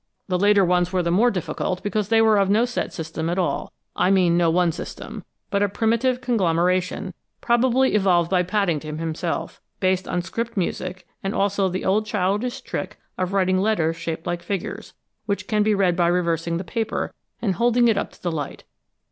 The 0.29 0.39
later 0.39 0.65
ones 0.65 0.91
were 0.91 1.03
the 1.03 1.11
more 1.11 1.29
difficult 1.29 1.83
because 1.83 2.09
they 2.09 2.23
were 2.23 2.37
of 2.39 2.49
no 2.49 2.65
set 2.65 2.91
system 2.91 3.29
at 3.29 3.37
all 3.37 3.71
I 3.95 4.09
mean 4.09 4.35
no 4.35 4.49
one 4.49 4.71
system, 4.71 5.23
but 5.51 5.61
a 5.61 5.69
primitive 5.69 6.21
conglomeration, 6.21 7.13
probably 7.39 7.93
evolved 7.93 8.27
by 8.31 8.41
Paddington 8.41 8.97
himself, 8.97 9.61
based 9.79 10.07
on 10.07 10.23
script 10.23 10.57
music 10.57 11.05
and 11.23 11.35
also 11.35 11.69
the 11.69 11.85
old 11.85 12.07
childish 12.07 12.61
trick 12.61 12.97
of 13.15 13.31
writing 13.31 13.59
letters 13.59 13.95
shaped 13.95 14.25
like 14.25 14.41
figures, 14.41 14.95
which 15.27 15.45
can 15.45 15.61
be 15.61 15.75
read 15.75 15.95
by 15.95 16.07
reversing 16.07 16.57
the 16.57 16.63
paper, 16.63 17.13
and 17.39 17.53
holding 17.53 17.87
it 17.87 17.95
up 17.95 18.09
to 18.13 18.23
the 18.23 18.31
light. 18.31 18.63